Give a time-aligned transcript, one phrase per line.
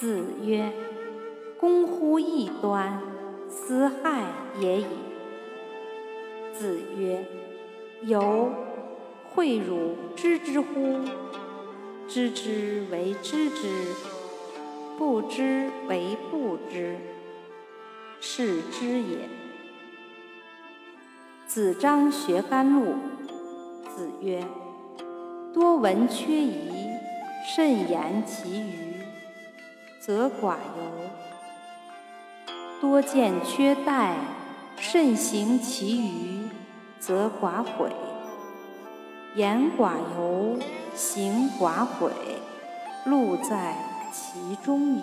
[0.00, 0.72] 子曰
[1.60, 3.02] ：“攻乎异端，
[3.50, 4.22] 斯害
[4.58, 4.86] 也已。”
[6.56, 7.22] 子曰
[8.08, 8.50] ：“由，
[9.34, 11.00] 诲汝知之乎？
[12.08, 13.68] 知之为知之，
[14.96, 16.96] 不知为不知，
[18.22, 19.28] 是知也。”
[21.46, 22.94] 子张学甘露。
[23.94, 24.42] 子曰
[25.52, 26.88] ：“多闻缺仪，
[27.54, 28.89] 慎言其余，
[30.00, 31.10] 则寡尤；
[32.80, 34.14] 多见缺殆，
[34.78, 36.48] 慎行其余，
[36.98, 37.90] 则寡悔。
[39.34, 40.58] 言寡尤，
[40.94, 42.10] 行寡悔，
[43.04, 43.76] 路在
[44.10, 45.02] 其中矣。”